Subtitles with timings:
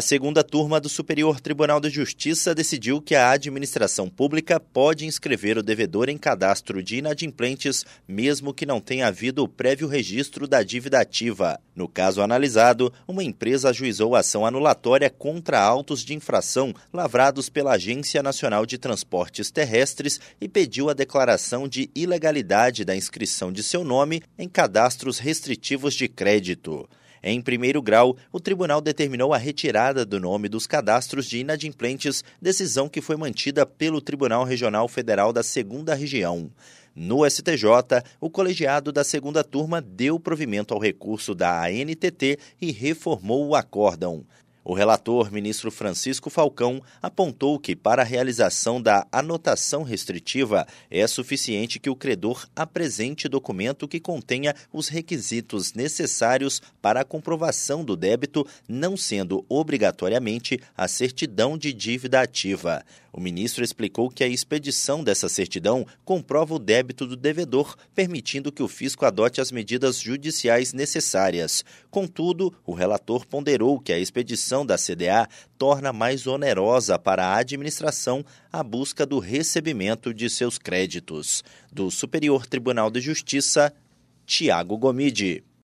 [0.00, 5.58] A segunda turma do Superior Tribunal de Justiça decidiu que a administração pública pode inscrever
[5.58, 10.62] o devedor em cadastro de inadimplentes, mesmo que não tenha havido o prévio registro da
[10.62, 11.60] dívida ativa.
[11.76, 18.22] No caso analisado, uma empresa ajuizou ação anulatória contra autos de infração lavrados pela Agência
[18.22, 24.22] Nacional de Transportes Terrestres e pediu a declaração de ilegalidade da inscrição de seu nome
[24.38, 26.88] em cadastros restritivos de crédito.
[27.22, 32.88] Em primeiro grau, o tribunal determinou a retirada do nome dos cadastros de inadimplentes, decisão
[32.88, 36.50] que foi mantida pelo Tribunal Regional Federal da Segunda Região.
[36.94, 37.64] No STJ,
[38.20, 44.24] o colegiado da segunda turma deu provimento ao recurso da ANTT e reformou o acórdão.
[44.70, 51.80] O relator, ministro Francisco Falcão, apontou que, para a realização da anotação restritiva, é suficiente
[51.80, 58.46] que o credor apresente documento que contenha os requisitos necessários para a comprovação do débito,
[58.68, 62.84] não sendo obrigatoriamente a certidão de dívida ativa.
[63.12, 68.62] O ministro explicou que a expedição dessa certidão comprova o débito do devedor, permitindo que
[68.62, 71.64] o fisco adote as medidas judiciais necessárias.
[71.90, 78.24] Contudo, o relator ponderou que a expedição da CDA torna mais onerosa para a administração
[78.52, 81.42] a busca do recebimento de seus créditos.
[81.72, 83.72] Do Superior Tribunal de Justiça,
[84.26, 85.44] Tiago Gomide.